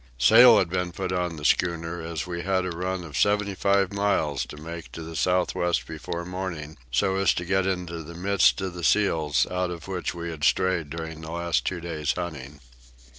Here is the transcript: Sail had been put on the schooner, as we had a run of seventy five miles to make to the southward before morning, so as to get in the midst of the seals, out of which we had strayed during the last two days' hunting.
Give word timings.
Sail 0.17 0.57
had 0.57 0.67
been 0.71 0.91
put 0.91 1.11
on 1.11 1.35
the 1.35 1.45
schooner, 1.45 2.01
as 2.01 2.25
we 2.25 2.41
had 2.41 2.65
a 2.65 2.71
run 2.71 3.03
of 3.03 3.15
seventy 3.15 3.53
five 3.53 3.93
miles 3.93 4.47
to 4.47 4.57
make 4.57 4.91
to 4.93 5.03
the 5.03 5.15
southward 5.15 5.77
before 5.87 6.25
morning, 6.25 6.75
so 6.89 7.17
as 7.17 7.35
to 7.35 7.45
get 7.45 7.67
in 7.67 7.85
the 7.85 8.15
midst 8.15 8.61
of 8.61 8.73
the 8.73 8.83
seals, 8.83 9.45
out 9.51 9.69
of 9.69 9.87
which 9.87 10.15
we 10.15 10.31
had 10.31 10.43
strayed 10.43 10.89
during 10.89 11.21
the 11.21 11.29
last 11.29 11.65
two 11.67 11.79
days' 11.79 12.13
hunting. 12.13 12.61